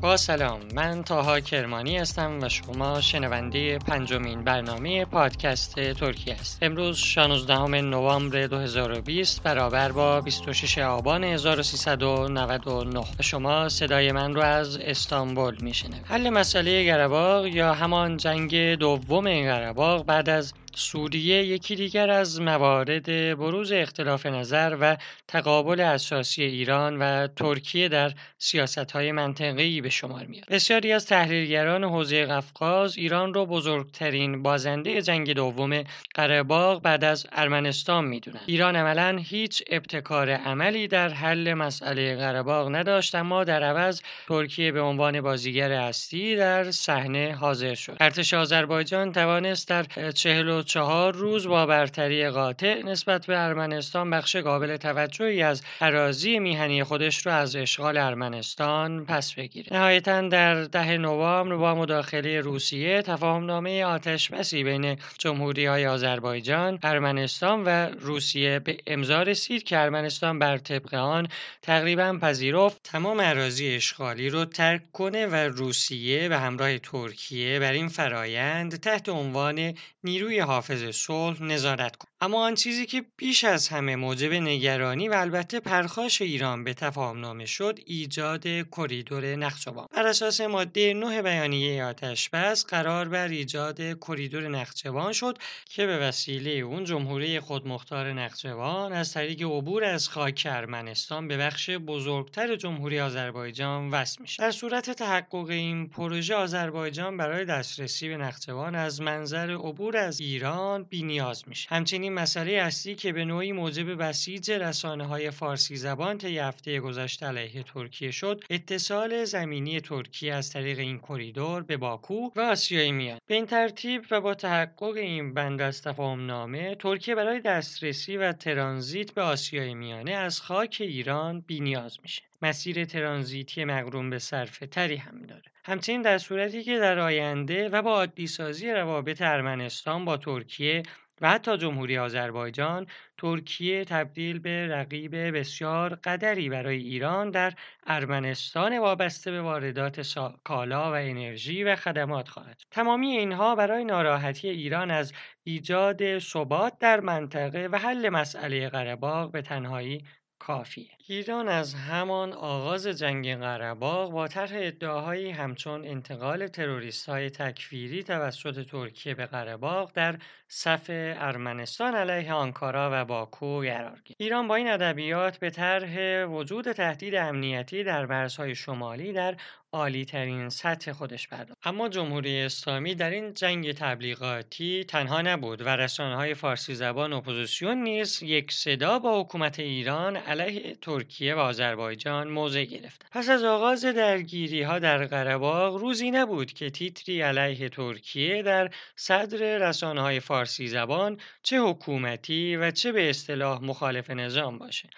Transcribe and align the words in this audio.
با 0.00 0.16
سلام. 0.16 0.60
من 0.74 1.02
تاها 1.02 1.40
کرمانی 1.40 1.98
هستم 1.98 2.38
و 2.42 2.48
شما 2.48 3.00
شنونده 3.00 3.78
پنجمین 3.78 4.44
برنامه 4.44 5.04
پادکست 5.04 5.74
ترکیه 5.74 6.34
است 6.34 6.58
امروز 6.62 6.96
16 6.98 7.58
نوامبر 7.80 8.46
2020 8.46 9.42
برابر 9.42 9.92
با 9.92 10.20
26 10.20 10.78
آبان 10.78 11.24
1399 11.24 12.98
و 12.98 13.22
شما 13.22 13.68
صدای 13.68 14.12
من 14.12 14.34
رو 14.34 14.42
از 14.42 14.76
استانبول 14.76 15.56
میشنوید. 15.60 16.04
حل 16.04 16.30
مسئله 16.30 16.92
قرهباغ 16.92 17.46
یا 17.46 17.74
همان 17.74 18.16
جنگ 18.16 18.74
دوم 18.74 19.24
قرهباغ 19.24 20.06
بعد 20.06 20.28
از 20.28 20.52
سوریه 20.74 21.44
یکی 21.44 21.76
دیگر 21.76 22.10
از 22.10 22.40
موارد 22.40 23.06
بروز 23.38 23.72
اختلاف 23.72 24.26
نظر 24.26 24.76
و 24.80 24.96
تقابل 25.28 25.80
اساسی 25.80 26.42
ایران 26.42 26.98
و 26.98 27.26
ترکیه 27.26 27.88
در 27.88 28.12
سیاستهای 28.38 29.12
منطقه‌ای 29.12 29.80
به 29.80 29.88
شمار 29.88 30.26
میاد. 30.26 30.44
بسیاری 30.48 30.92
از 30.92 31.06
تحلیلگران 31.06 31.84
حوزه 31.84 32.26
قفقاز 32.26 32.96
ایران 32.96 33.34
را 33.34 33.44
بزرگترین 33.44 34.42
بازنده 34.42 35.02
جنگ 35.02 35.32
دوم 35.32 35.84
قرهباغ 36.14 36.82
بعد 36.82 37.04
از 37.04 37.26
ارمنستان 37.32 38.04
می‌دونند. 38.04 38.42
ایران 38.46 38.76
عملا 38.76 39.18
هیچ 39.22 39.62
ابتکار 39.70 40.30
عملی 40.30 40.88
در 40.88 41.08
حل 41.08 41.54
مسئله 41.54 42.16
قرهباغ 42.16 42.74
نداشت 42.74 43.14
اما 43.14 43.44
در 43.44 43.62
عوض 43.62 44.00
ترکیه 44.28 44.72
به 44.72 44.80
عنوان 44.80 45.20
بازیگر 45.20 45.72
اصلی 45.72 46.36
در 46.36 46.70
صحنه 46.70 47.34
حاضر 47.34 47.74
شد. 47.74 47.96
ارتش 48.00 48.34
آذربایجان 48.34 49.12
توانست 49.12 49.68
در 49.68 50.10
چهل 50.14 50.59
چهار 50.62 51.14
روز 51.14 51.46
با 51.46 51.66
برتری 51.66 52.30
قاطع 52.30 52.82
نسبت 52.82 53.26
به 53.26 53.38
ارمنستان 53.38 54.10
بخش 54.10 54.36
قابل 54.36 54.76
توجهی 54.76 55.42
از 55.42 55.62
اراضی 55.80 56.38
میهنی 56.38 56.84
خودش 56.84 57.26
رو 57.26 57.32
از 57.32 57.56
اشغال 57.56 57.96
ارمنستان 57.96 59.04
پس 59.04 59.34
بگیره. 59.34 59.76
نهایتا 59.76 60.20
در 60.20 60.64
ده 60.64 60.96
نوامبر 60.96 61.56
با 61.56 61.74
مداخله 61.74 62.40
روسیه 62.40 63.02
تفاهمنامه 63.02 63.84
آتش 63.84 64.30
بسی 64.30 64.64
بین 64.64 64.96
جمهوری 65.18 65.66
های 65.66 65.86
آذربایجان 65.86 66.78
ارمنستان 66.82 67.64
و 67.64 67.68
روسیه 68.00 68.58
به 68.58 68.76
امضا 68.86 69.22
رسید 69.22 69.62
که 69.62 69.78
ارمنستان 69.78 70.38
بر 70.38 70.58
طبق 70.58 70.94
آن 70.94 71.28
تقریبا 71.62 72.18
پذیرفت 72.22 72.80
تمام 72.84 73.20
اراضی 73.20 73.74
اشغالی 73.74 74.30
رو 74.30 74.44
ترک 74.44 74.92
کنه 74.92 75.26
و 75.26 75.34
روسیه 75.34 76.28
به 76.28 76.38
همراه 76.38 76.78
ترکیه 76.78 77.58
بر 77.58 77.72
این 77.72 77.88
فرایند 77.88 78.76
تحت 78.80 79.08
عنوان 79.08 79.74
نیروی 80.04 80.40
حافظ 80.50 80.84
صلح 80.90 81.42
نظارت 81.42 81.96
کند 81.96 82.09
اما 82.22 82.44
آن 82.46 82.54
چیزی 82.54 82.86
که 82.86 83.04
بیش 83.16 83.44
از 83.44 83.68
همه 83.68 83.96
موجب 83.96 84.32
نگرانی 84.32 85.08
و 85.08 85.12
البته 85.12 85.60
پرخاش 85.60 86.22
ایران 86.22 86.64
به 86.64 86.74
تفاهمنامه 86.74 87.46
شد 87.46 87.78
ایجاد 87.86 88.46
کریدور 88.46 89.36
نخچوان 89.36 89.86
بر 89.92 90.06
اساس 90.06 90.40
ماده 90.40 90.94
9 90.94 91.22
بیانیه 91.22 91.84
آتش 91.84 92.28
بس 92.28 92.64
قرار 92.64 93.08
بر 93.08 93.28
ایجاد 93.28 93.80
کریدور 93.98 94.48
نخچوان 94.48 95.12
شد 95.12 95.38
که 95.64 95.86
به 95.86 95.98
وسیله 95.98 96.50
اون 96.50 96.84
جمهوری 96.84 97.40
خودمختار 97.40 98.12
نخچوان 98.12 98.92
از 98.92 99.12
طریق 99.12 99.42
عبور 99.42 99.84
از 99.84 100.08
خاک 100.08 100.46
ارمنستان 100.50 101.28
به 101.28 101.36
بخش 101.36 101.70
بزرگتر 101.70 102.56
جمهوری 102.56 103.00
آذربایجان 103.00 103.90
وصل 103.90 104.22
میشه. 104.22 104.42
در 104.42 104.50
صورت 104.50 104.90
تحقق 104.90 105.48
این 105.48 105.88
پروژه 105.88 106.34
آذربایجان 106.34 107.16
برای 107.16 107.44
دسترسی 107.44 108.08
به 108.08 108.16
نخچوان 108.16 108.74
از 108.74 109.00
منظر 109.00 109.50
عبور 109.50 109.96
از 109.96 110.20
ایران 110.20 110.82
بینیاز 110.82 111.48
میشه. 111.48 111.68
همچنین 111.70 112.09
مسئله 112.12 112.52
اصلی 112.52 112.94
که 112.94 113.12
به 113.12 113.24
نوعی 113.24 113.52
موجب 113.52 114.02
بسیج 114.02 114.50
رسانه 114.50 115.06
های 115.06 115.30
فارسی 115.30 115.76
زبان 115.76 116.18
طی 116.18 116.38
هفته 116.38 116.80
گذشته 116.80 117.26
علیه 117.26 117.62
ترکیه 117.62 118.10
شد 118.10 118.44
اتصال 118.50 119.24
زمینی 119.24 119.80
ترکیه 119.80 120.34
از 120.34 120.50
طریق 120.52 120.78
این 120.78 120.98
کریدور 120.98 121.62
به 121.62 121.76
باکو 121.76 122.30
و 122.36 122.40
آسیای 122.40 122.92
میان. 122.92 123.18
به 123.26 123.34
این 123.34 123.46
ترتیب 123.46 124.04
و 124.10 124.20
با 124.20 124.34
تحقق 124.34 124.96
این 124.96 125.34
بند 125.34 125.60
از 125.60 125.88
نامه 125.98 126.74
ترکیه 126.74 127.14
برای 127.14 127.40
دسترسی 127.40 128.16
و 128.16 128.32
ترانزیت 128.32 129.14
به 129.14 129.22
آسیای 129.22 129.74
میانه 129.74 130.12
از 130.12 130.40
خاک 130.40 130.76
ایران 130.80 131.40
بینیاز 131.40 131.98
میشه. 132.02 132.22
مسیر 132.42 132.84
ترانزیتی 132.84 133.64
مقرون 133.64 134.10
به 134.10 134.18
صرفه 134.18 134.66
تری 134.66 134.96
هم 134.96 135.22
داره. 135.22 135.42
همچنین 135.64 136.02
در 136.02 136.18
صورتی 136.18 136.62
که 136.62 136.78
در 136.78 136.98
آینده 136.98 137.68
و 137.68 137.82
با 137.82 137.94
عادیسازی 137.94 138.70
روابط 138.70 139.22
ارمنستان 139.22 140.04
با 140.04 140.16
ترکیه 140.16 140.82
و 141.20 141.30
حتی 141.30 141.56
جمهوری 141.56 141.98
آذربایجان 141.98 142.86
ترکیه 143.18 143.84
تبدیل 143.84 144.38
به 144.38 144.68
رقیب 144.68 145.16
بسیار 145.38 145.94
قدری 145.94 146.48
برای 146.48 146.76
ایران 146.76 147.30
در 147.30 147.52
ارمنستان 147.86 148.78
وابسته 148.78 149.30
به 149.30 149.42
واردات 149.42 150.18
کالا 150.44 150.92
و 150.92 150.94
انرژی 150.94 151.64
و 151.64 151.76
خدمات 151.76 152.28
خواهد 152.28 152.60
تمامی 152.70 153.06
اینها 153.06 153.54
برای 153.54 153.84
ناراحتی 153.84 154.48
ایران 154.48 154.90
از 154.90 155.12
ایجاد 155.44 156.18
ثبات 156.18 156.78
در 156.78 157.00
منطقه 157.00 157.68
و 157.72 157.78
حل 157.78 158.08
مسئله 158.08 158.68
قرهباغ 158.68 159.32
به 159.32 159.42
تنهایی 159.42 160.04
کافیه. 160.40 160.88
ایران 161.08 161.48
از 161.48 161.74
همان 161.74 162.32
آغاز 162.32 162.86
جنگ 162.86 163.36
قرهباغ 163.36 164.12
با 164.12 164.28
طرح 164.28 164.50
ادعاهایی 164.54 165.30
همچون 165.30 165.84
انتقال 165.84 166.46
تروریست 166.46 167.08
های 167.08 167.30
تکفیری 167.30 168.02
توسط 168.02 168.66
ترکیه 168.66 169.14
به 169.14 169.26
قرهباغ 169.26 169.92
در 169.92 170.18
صف 170.48 170.86
ارمنستان 170.90 171.94
علیه 171.94 172.32
آنکارا 172.32 172.90
و 172.92 173.04
باکو 173.04 173.58
قرار 173.60 174.00
گرفت. 174.04 174.20
ایران 174.20 174.48
با 174.48 174.54
این 174.54 174.70
ادبیات 174.70 175.38
به 175.38 175.50
طرح 175.50 176.24
وجود 176.24 176.72
تهدید 176.72 177.14
امنیتی 177.14 177.84
در 177.84 178.06
مرزهای 178.06 178.54
شمالی 178.54 179.12
در 179.12 179.36
عالی 179.72 180.04
ترین 180.04 180.48
سطح 180.48 180.92
خودش 180.92 181.28
پرداخت. 181.28 181.58
اما 181.62 181.88
جمهوری 181.88 182.40
اسلامی 182.40 182.94
در 182.94 183.10
این 183.10 183.34
جنگ 183.34 183.72
تبلیغاتی 183.72 184.84
تنها 184.84 185.22
نبود 185.22 185.60
و 185.62 185.68
رسانه 185.68 186.16
های 186.16 186.34
فارسی 186.34 186.74
زبان 186.74 187.12
اپوزیسیون 187.12 187.82
نیز 187.82 188.22
یک 188.22 188.52
صدا 188.52 188.98
با 188.98 189.20
حکومت 189.20 189.58
ایران 189.58 190.16
علیه 190.16 190.74
ترکیه 190.74 191.34
و 191.34 191.38
آذربایجان 191.38 192.28
موضع 192.28 192.64
گرفت. 192.64 193.06
پس 193.12 193.28
از 193.28 193.44
آغاز 193.44 193.84
درگیری 193.84 194.62
ها 194.62 194.78
در 194.78 195.06
قرهباغ 195.06 195.76
روزی 195.76 196.10
نبود 196.10 196.52
که 196.52 196.70
تیتری 196.70 197.20
علیه 197.20 197.68
ترکیه 197.68 198.42
در 198.42 198.70
صدر 198.96 199.68
رسانه 199.68 200.00
های 200.00 200.20
فارسی 200.20 200.68
زبان 200.68 201.20
چه 201.42 201.60
حکومتی 201.60 202.56
و 202.56 202.70
چه 202.70 202.92
به 202.92 203.10
اصطلاح 203.10 203.62
مخالف 203.62 204.10
نظام 204.10 204.58
باشه. 204.58 204.88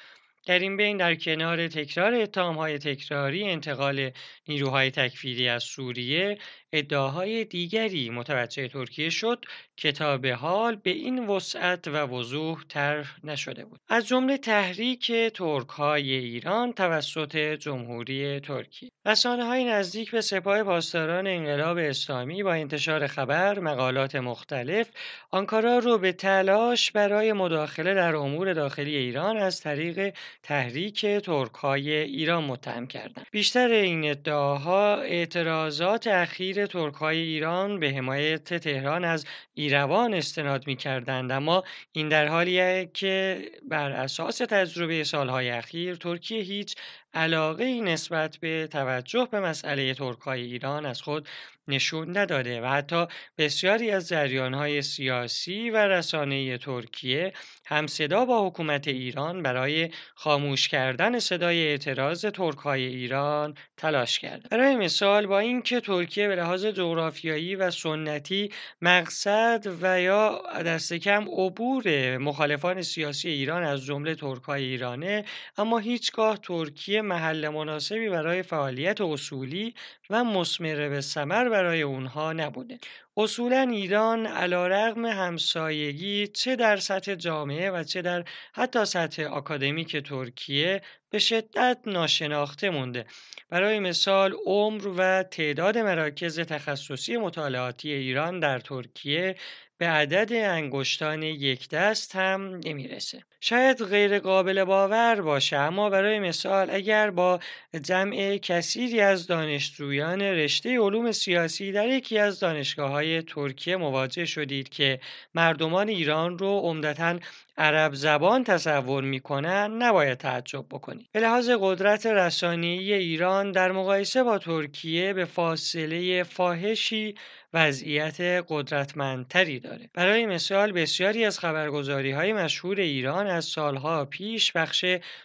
در 0.47 0.59
این 0.59 0.77
بین 0.77 0.97
در 0.97 1.15
کنار 1.15 1.69
تکرار 1.69 2.15
اتهامهای 2.15 2.79
تکراری 2.79 3.45
انتقال 3.45 4.11
نیروهای 4.49 4.91
تکفیری 4.91 5.49
از 5.49 5.63
سوریه 5.63 6.39
ادعاهای 6.73 7.45
دیگری. 7.45 8.11
متوجه 8.11 8.69
ترکیه 8.69 9.11
شد 9.11 9.45
که 9.77 9.93
تا 9.93 10.19
به 10.19 10.35
حال 10.35 10.77
به 10.77 10.91
این 10.91 11.27
وسعت 11.27 11.89
و 11.89 12.07
وضوح 12.07 12.65
طرح 12.69 13.17
نشده 13.25 13.65
بود. 13.65 13.81
از 13.89 14.07
جمله 14.07 14.39
تحریک 14.39 15.13
ترک 15.35 15.69
های 15.69 16.13
ایران 16.13 16.73
توسط 16.73 17.37
جمهوری 17.37 18.41
ترکیه. 18.41 18.91
رسانه 19.07 19.45
های 19.45 19.65
نزدیک 19.65 20.11
به 20.11 20.21
سپاه 20.21 20.63
پاسداران 20.63 21.27
انقلاب 21.27 21.79
اسلامی 21.79 22.43
با 22.43 22.53
انتشار 22.53 23.07
خبر 23.07 23.59
مقالات 23.59 24.15
مختلف 24.15 24.91
آنکارا 25.31 25.79
رو 25.79 25.99
به 25.99 26.13
تلاش 26.13 26.91
برای 26.91 27.33
مداخله 27.33 27.95
در 27.95 28.17
امور 28.17 28.53
داخلی 28.53 28.97
ایران 28.97 29.37
از 29.37 29.61
طریق 29.61 30.15
تحریک 30.43 31.07
ترک 31.07 31.55
های 31.55 31.91
ایران 31.97 32.45
متهم 32.45 32.87
کردند. 32.87 33.27
بیشتر 33.31 33.69
این 33.69 34.11
ادعاها 34.11 34.97
اعتراضات 34.97 36.07
اخیر 36.07 36.67
ترکهای 36.67 37.19
ایران 37.19 37.81
به 37.81 37.91
حمایت 37.91 38.55
تهران 38.55 39.05
از 39.05 39.27
ایروان 39.55 40.15
استناد 40.15 40.67
می 40.67 40.77
کردند 40.77 41.33
اما 41.33 41.65
این 41.93 42.09
در 42.09 42.27
حالیه 42.27 42.91
که 42.95 43.43
بر 43.69 43.91
اساس 43.93 44.39
تجربه 44.39 45.05
سالهای 45.05 45.51
اخیر 45.51 45.97
ترکیه 45.97 46.43
هیچ 46.43 46.75
علاقه 47.15 47.81
نسبت 47.81 48.37
به 48.37 48.69
توجه 48.73 49.29
به 49.31 49.41
مسئله 49.41 49.95
ترکهای 49.95 50.43
ایران 50.43 50.87
از 50.87 51.03
خود 51.03 51.29
نشون 51.69 52.17
نداده 52.17 52.61
و 52.61 52.67
حتی 52.67 53.07
بسیاری 53.39 53.91
از 53.91 54.09
جریانهای 54.09 54.83
سیاسی 54.83 55.71
و 55.71 55.77
رسانه 55.77 56.59
ترکیه 56.59 57.33
هم 57.67 57.87
صدا 57.87 58.25
با 58.25 58.47
حکومت 58.47 58.89
ایران 58.89 59.43
برای 59.43 59.91
خاموش 60.15 60.69
کردن 60.69 61.19
صدای 61.19 61.69
اعتراض 61.69 62.27
ترکهای 62.27 62.87
ایران 62.87 63.55
تلاش 63.77 64.19
کرد. 64.19 64.49
برای 64.51 64.77
مثال 64.77 65.27
با 65.27 65.39
اینکه 65.39 65.81
ترکیه 65.81 66.29
به 66.29 66.37
لحاظ 66.37 66.67
جغرافیایی 66.67 67.57
و 67.57 67.71
سنتی 67.71 68.51
مقصد 68.81 69.67
و 69.83 70.01
یا 70.01 70.43
دست 70.67 70.93
کم 70.93 71.25
عبور 71.29 72.19
مخالفان 72.19 72.83
سیاسی 72.83 73.29
ایران 73.29 73.63
از 73.63 73.85
جمله 73.85 74.15
ترکهای 74.15 74.65
ایرانه 74.65 75.25
اما 75.57 75.79
هیچگاه 75.79 76.37
ترکیه 76.37 77.03
محل 77.03 77.49
مناسبی 77.49 78.09
برای 78.09 78.43
فعالیت 78.43 79.01
اصولی 79.01 79.75
و 80.11 80.25
مسمره 80.25 80.89
به 80.89 81.01
ثمر 81.01 81.49
برای 81.53 81.83
اونها 81.83 82.33
نبوده. 82.33 82.79
اصولا 83.17 83.61
ایران 83.61 84.27
علا 84.27 84.67
رغم 84.67 85.05
همسایگی 85.07 86.27
چه 86.27 86.57
در 86.57 86.77
سطح 86.77 87.15
جامعه 87.15 87.71
و 87.71 87.85
چه 87.85 88.03
در 88.03 88.25
حتی 88.53 88.85
سطح 88.85 89.23
آکادمیک 89.23 89.97
ترکیه 89.97 90.83
به 91.11 91.19
شدت 91.19 91.79
ناشناخته 91.87 92.71
مونده. 92.71 93.07
برای 93.51 93.81
مثال 93.81 94.35
عمر 94.47 94.89
و 94.99 95.23
تعداد 95.23 95.79
مراکز 95.79 96.41
تخصصی 96.41 97.17
مطالعاتی 97.17 97.93
ایران 97.93 98.41
در 98.41 98.59
ترکیه 98.59 99.37
به 99.83 99.89
عدد 99.89 100.33
انگشتان 100.33 101.23
یک 101.23 101.69
دست 101.69 102.17
هم 102.17 102.61
نمی‌رسه. 102.65 103.23
شاید 103.41 103.85
غیر 103.85 104.19
قابل 104.19 104.65
باور 104.65 105.21
باشه 105.21 105.57
اما 105.57 105.91
برای 105.91 106.19
مثال 106.19 106.71
اگر 106.71 107.11
با 107.11 107.41
جمع 107.83 108.37
کثیری 108.37 109.01
از 109.01 109.27
دانشجویان 109.27 110.23
رشته 110.23 110.81
علوم 110.81 111.13
سیاسی 111.13 111.73
در 111.73 111.89
یکی 111.89 112.19
از 112.19 112.41
دانشگاه 112.41 112.91
های 112.91 113.23
ترکیه 113.23 113.77
مواجه 113.77 114.25
شدید 114.25 114.69
که 114.69 115.01
مردمان 115.35 115.89
ایران 115.89 116.39
رو 116.39 116.59
عمدتا 116.59 117.19
عرب 117.59 117.95
زبان 117.95 118.45
تصور 118.45 119.05
می‌کنن 119.05 119.83
نباید 119.83 120.19
تعجب 120.19 120.65
بکنید 120.71 121.09
به 121.13 121.21
لحاظ 121.21 121.51
قدرت 121.61 122.07
رسانه‌ای 122.07 122.93
ایران 122.93 123.53
در 123.53 123.73
مقایسه 123.73 124.23
با 124.23 124.39
ترکیه 124.39 125.13
به 125.13 125.25
فاصله 125.25 126.23
فاحشی 126.23 127.15
وضعیت 127.55 128.21
قدرتمندتری 128.49 129.61
داره. 129.61 129.91
برای 129.95 130.27
مثال 130.27 130.73
بسیاری 130.73 131.25
از 131.25 131.39
خبرگزاری 131.39 132.11
های 132.11 132.33
مشهور 132.33 132.81
ایران 132.81 133.27
از 133.27 133.45
سالها 133.45 134.05
پیش 134.05 134.53
بخش 134.53 134.85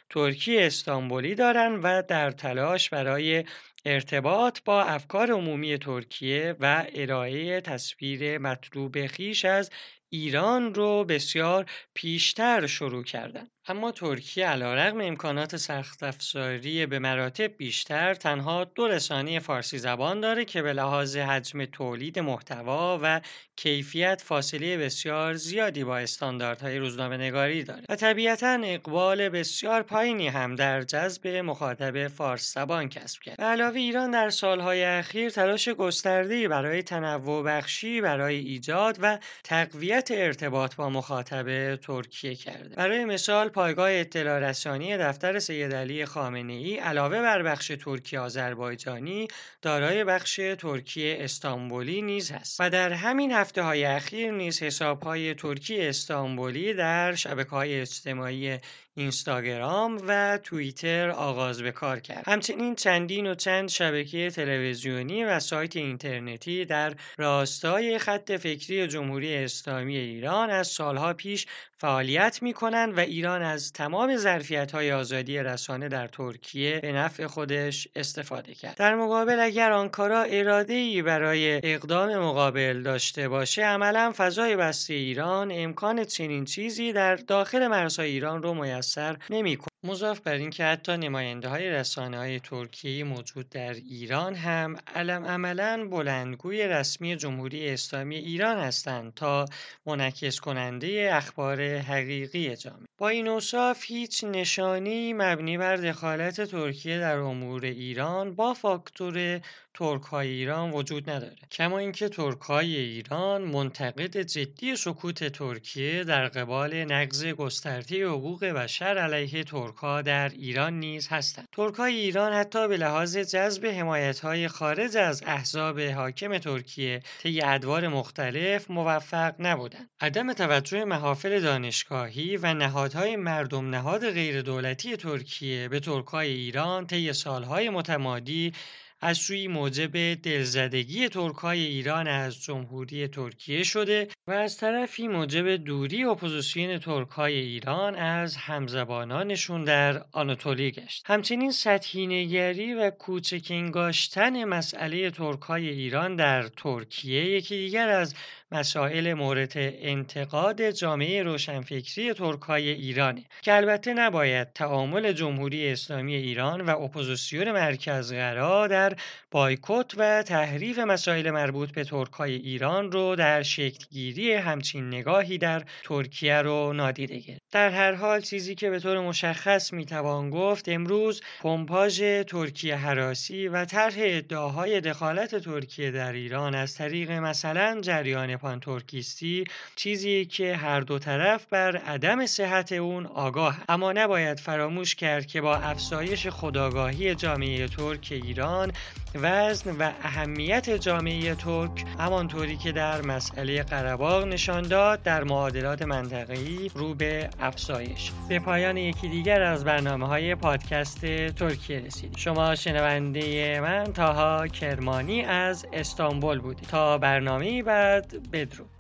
ترکی 0.10 0.60
استانبولی 0.60 1.36
دارند 1.36 1.80
و 1.84 2.04
در 2.08 2.32
تلاش 2.32 2.90
برای 2.90 3.44
ارتباط 3.86 4.60
با 4.66 4.84
افکار 4.84 5.32
عمومی 5.32 5.78
ترکیه 5.78 6.56
و 6.60 6.86
ارائه 6.96 7.62
تصویر 7.62 8.38
مطلوب 8.38 9.08
خیش 9.08 9.46
از 9.46 9.72
ایران 10.10 10.74
رو 10.74 11.06
بسیار 11.06 11.72
پیشتر 11.94 12.68
شروع 12.68 13.04
کردن. 13.04 13.48
اما 13.70 13.92
ترکیه 13.92 14.48
علیرغم 14.48 15.02
امکانات 15.02 15.56
سخت 15.56 16.04
افزاری 16.04 16.86
به 16.86 17.00
مراتب 17.00 17.58
بیشتر 17.58 18.14
تنها 18.14 18.64
دو 18.64 18.88
رسانه 18.88 19.40
فارسی 19.40 19.78
زبان 19.78 20.22
داره 20.22 20.46
که 20.46 20.62
به 20.62 20.74
لحاظ 20.74 21.18
حجم 21.18 21.66
تولید 21.66 22.20
محتوا 22.20 23.00
و 23.04 23.22
کیفیت 23.56 24.22
فاصله 24.26 24.78
بسیار 24.78 25.34
زیادی 25.34 25.84
با 25.84 25.98
استانداردهای 25.98 26.78
روزنامه 26.78 27.18
نگاری 27.18 27.64
داره 27.64 27.84
و 27.90 27.96
طبیعتا 27.96 28.60
اقبال 28.64 29.30
بسیار 29.30 29.84
پایینی 29.84 30.28
هم 30.28 30.56
در 30.56 30.82
جذب 30.82 31.28
مخاطب 31.28 32.08
فارس 32.08 32.54
زبان 32.54 32.90
کسب 32.90 33.22
کرد. 33.22 33.42
علاوه 33.42 33.80
ایران 33.80 34.12
در 34.12 34.30
سالهای 34.30 34.84
اخیر 34.84 35.30
تلاش 35.30 35.70
گسترده‌ای 35.70 36.48
برای 36.48 36.84
تنوع 36.84 37.44
بخشی 37.44 38.02
برای 38.02 38.36
ایجاد 38.36 38.98
و 39.02 39.18
تقویت 39.44 40.10
ارتباط 40.12 40.76
با 40.76 40.90
مخاطب 40.90 41.76
ترکیه 41.76 42.36
کرده. 42.36 42.76
برای 42.76 43.06
مثال 43.06 43.50
پایگاه 43.58 43.92
اطلاع 43.92 44.40
رسانی 44.40 44.98
دفتر 44.98 45.40
سید 45.40 45.76
علی 45.76 46.06
خامنه 46.06 46.54
ای 46.54 46.76
علاوه 46.76 47.22
بر 47.22 47.44
بخش 47.44 47.68
ترکیه 47.68 48.20
آذربایجانی 48.20 49.28
دارای 49.62 50.04
بخش 50.04 50.40
ترکیه 50.60 51.18
استانبولی 51.20 52.02
نیز 52.02 52.32
است 52.32 52.58
و 52.60 52.70
در 52.70 52.94
همین 52.94 53.32
هفته 53.32 53.62
های 53.62 53.86
اخیر 53.86 54.32
نیز 54.32 54.64
حساب 54.64 55.04
های 55.04 55.34
ترکیه 55.34 55.90
استانبولی 55.90 56.74
در 56.74 57.16
شبکه 57.16 57.50
های 57.50 57.82
اجتماعی 57.82 58.58
اینستاگرام 58.98 60.02
و 60.08 60.40
توییتر 60.44 61.10
آغاز 61.10 61.62
به 61.62 61.72
کار 61.72 62.00
کرد. 62.00 62.24
همچنین 62.28 62.76
چندین 62.76 63.32
و 63.32 63.36
چند 63.36 63.70
شبکه 63.70 64.30
تلویزیونی 64.30 65.24
و 65.24 65.40
سایت 65.40 65.76
اینترنتی 65.76 66.66
در 66.66 66.94
راستای 67.18 67.98
خط 67.98 68.32
فکری 68.32 68.88
جمهوری 68.88 69.36
اسلامی 69.36 69.98
ایران 69.98 70.50
از 70.50 70.68
سالها 70.68 71.14
پیش 71.14 71.46
فعالیت 71.80 72.40
می 72.42 72.54
کنند 72.54 72.98
و 72.98 73.00
ایران 73.00 73.42
از 73.42 73.74
تمام 73.74 74.18
ظرفیت 74.18 74.72
های 74.72 74.92
آزادی 74.92 75.40
رسانه 75.40 75.90
در 75.90 76.08
ترکیه 76.08 76.80
به 76.80 76.92
نفع 76.92 77.28
خودش 77.28 77.88
استفاده 77.96 78.54
کرد. 78.54 78.78
در 78.78 78.96
مقابل 78.96 79.40
اگر 79.40 79.72
آنکارا 79.72 80.22
اراده 80.22 80.74
ای 80.74 81.02
برای 81.02 81.62
اقدام 81.64 82.18
مقابل 82.18 82.82
داشته 82.82 83.30
باشه 83.30 83.66
عملا 83.66 84.14
فضای 84.18 84.56
بسته 84.56 84.94
ایران 84.94 85.52
امکان 85.52 86.04
چنین 86.04 86.46
چیزی 86.46 86.94
در 86.94 87.16
داخل 87.16 87.68
مرزهای 87.68 88.10
ایران 88.10 88.44
رو 88.44 88.54
میسر 88.54 88.87
passar. 88.88 89.20
Meu 89.30 89.40
مضاف 89.84 90.20
بر 90.20 90.34
اینکه 90.34 90.66
حتی 90.66 90.98
نماینده 90.98 91.50
های 91.50 91.70
رسانه 91.70 92.18
های 92.18 92.40
ترکیه 92.40 93.04
موجود 93.04 93.50
در 93.50 93.74
ایران 93.74 94.36
هم 94.36 94.76
علم 94.96 95.26
عملا 95.26 95.88
بلندگوی 95.92 96.68
رسمی 96.68 97.16
جمهوری 97.16 97.70
اسلامی 97.70 98.16
ایران 98.16 98.58
هستند 98.58 99.14
تا 99.14 99.46
منعکس 99.86 100.40
کننده 100.40 101.10
اخبار 101.14 101.78
حقیقی 101.78 102.56
جامعه. 102.56 102.88
با 102.98 103.10
این 103.10 103.28
اوصاف 103.28 103.84
هیچ 103.86 104.24
نشانی 104.24 105.14
مبنی 105.14 105.58
بر 105.58 105.76
دخالت 105.76 106.42
ترکیه 106.42 107.00
در 107.00 107.18
امور 107.18 107.66
ایران 107.66 108.36
با 108.36 108.54
فاکتور 108.54 109.42
ترکهای 109.74 110.28
ایران 110.28 110.72
وجود 110.72 111.10
نداره 111.10 111.36
کما 111.52 111.78
اینکه 111.78 112.10
ترکهای 112.10 112.76
ایران 112.76 113.42
منتقد 113.42 114.18
جدی 114.18 114.76
سکوت 114.76 115.24
ترکیه 115.24 116.04
در 116.04 116.28
قبال 116.28 116.86
نقض 116.86 117.26
گسترده 117.26 118.08
حقوق 118.08 118.46
بشر 118.46 118.98
علیه 118.98 119.44
ترکها 119.68 120.02
در 120.02 120.30
ایران 120.30 120.80
نیز 120.80 121.08
هستند. 121.08 121.48
ترکهای 121.52 121.96
ایران 121.96 122.34
حتی 122.34 122.68
به 122.68 122.78
لحاظ 122.78 123.18
جذب 123.18 123.66
حمایتهای 123.66 124.48
خارج 124.48 124.98
از 124.98 125.24
احزاب 125.26 125.80
حاکم 125.80 126.38
ترکیه 126.38 127.02
طی 127.20 127.42
ادوار 127.42 127.88
مختلف 127.88 128.72
موفق 128.72 129.36
نبودند. 129.40 129.90
عدم 130.02 130.34
توجه 130.34 130.86
محافل 130.86 131.42
دانشگاهی 131.42 132.38
و 132.38 132.54
نهادهای 132.54 133.16
مردم 133.16 133.70
نهاد 133.70 134.12
غیردولتی 134.12 134.98
ترکیه 134.98 135.68
به 135.68 135.80
ترکهای 135.80 136.30
ایران 136.30 136.88
طی 136.88 137.14
سالهای 137.14 137.70
متمادی 137.70 138.54
از 139.02 139.18
سویی 139.18 139.48
موجب 139.48 140.14
دلزدگی 140.14 141.10
ترکای 141.10 141.60
ایران 141.60 142.08
از 142.08 142.44
جمهوری 142.44 143.08
ترکیه 143.08 143.64
شده 143.64 144.08
و 144.28 144.32
از 144.32 144.58
طرفی 144.58 145.08
موجب 145.08 145.56
دوری 145.56 146.04
اپوزیسیون 146.04 146.80
ترکای 146.80 147.34
ایران 147.34 147.96
از 147.96 148.38
همزبانانشون 148.38 149.64
در 149.64 150.06
آناتولی 150.12 150.72
گشت. 150.72 151.04
همچنین 151.06 151.52
سطحی 151.52 152.08
نگری 152.08 152.74
و 152.74 152.90
کوچک 152.90 153.48
انگاشتن 153.50 154.44
مسئله 154.44 155.12
ترکای 155.12 155.70
ایران 155.70 156.16
در 156.16 156.48
ترکیه 156.48 157.26
یکی 157.26 157.58
دیگر 157.58 157.90
از 157.90 158.16
مسائل 158.52 159.14
مورد 159.14 159.54
انتقاد 159.56 160.70
جامعه 160.70 161.24
روشنفکری 161.24 162.14
ترکای 162.14 162.70
ایرانه 162.70 163.24
که 163.42 163.56
البته 163.56 163.94
نباید 163.94 164.54
تعامل 164.54 165.12
جمهوری 165.12 165.72
اسلامی 165.72 166.16
ایران 166.16 166.62
و 166.62 166.82
اپوزیسیون 166.82 167.52
مرکزگرا 167.52 168.68
در 168.68 168.96
بایکوت 169.32 169.94
و 169.98 170.24
تحریف 170.24 170.80
مسائل 170.80 171.32
مربوط 171.32 171.72
به 171.72 171.84
ترکای 171.84 172.34
ایران 172.34 172.92
رو 172.92 173.16
در 173.16 173.44
شکلگیری 173.44 174.34
همچین 174.34 174.88
نگاهی 174.88 175.38
در 175.38 175.64
ترکیه 175.84 176.36
رو 176.36 176.74
نادیده 176.74 177.20
گرفت. 177.20 177.42
در 177.52 177.70
هر 177.70 177.94
حال 177.94 178.22
چیزی 178.22 178.56
که 178.56 178.70
به 178.70 178.80
طور 178.80 179.00
مشخص 179.00 179.74
می‌توان 179.74 180.30
گفت 180.30 180.70
امروز 180.70 181.22
پمپاژ 181.42 182.02
ترکیه 182.28 182.76
حراسی 182.76 183.48
و 183.48 183.66
طرح 183.66 183.96
ادعاهای 183.98 184.82
دخالت 184.82 185.36
ترکیه 185.36 185.92
در 185.92 186.12
ایران 186.12 186.56
از 186.56 186.76
طریق 186.76 187.12
مثلا 187.12 187.82
جریان 187.82 188.37
پانتورکیستی 188.38 189.46
چیزی 189.76 190.26
که 190.26 190.56
هر 190.56 190.82
دو 190.82 191.00
طرف 191.00 191.46
بر 191.46 191.78
عدم 191.78 192.26
صحت 192.26 192.72
اون 192.72 193.06
آگاه 193.06 193.58
اما 193.70 193.92
نباید 193.92 194.40
فراموش 194.40 194.96
کرد 194.96 195.26
که 195.26 195.42
با 195.42 195.56
افزایش 195.56 196.28
خداگاهی 196.28 197.16
جامعه 197.16 197.68
ترک 197.68 198.08
ایران 198.12 198.72
وزن 199.16 199.72
و 199.80 199.92
اهمیت 200.04 200.70
جامعه 200.70 201.36
ترک 201.36 201.86
همانطوری 202.00 202.58
که 202.58 202.72
در 202.72 203.02
مسئله 203.02 203.64
قرباغ 203.64 204.26
نشان 204.26 204.62
داد 204.62 205.04
در 205.04 205.24
معادلات 205.24 205.82
منطقه‌ای 205.82 206.72
رو 206.76 206.94
به 206.94 207.30
افزایش. 207.40 208.12
به 208.30 208.40
پایان 208.40 208.78
یکی 208.78 209.08
دیگر 209.08 209.42
از 209.42 209.64
برنامه 209.64 210.08
های 210.08 210.36
پادکست 210.36 211.06
ترکیه 211.32 211.80
رسید 211.80 212.18
شما 212.18 212.56
شنونده 212.56 213.60
من 213.60 213.84
تاها 213.84 214.48
کرمانی 214.48 215.22
از 215.22 215.66
استانبول 215.74 216.40
بودید. 216.40 216.68
تا 216.68 216.98
برنامه 216.98 217.64
بعد 217.64 218.32
بدرود. 218.32 218.77